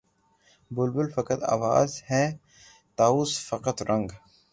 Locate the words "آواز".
1.55-1.91